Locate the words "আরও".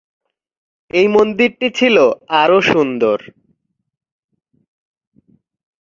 2.41-2.57